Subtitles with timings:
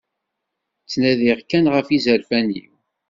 [0.83, 2.71] Ttnadiɣ kan ɣef yizerfan-iw.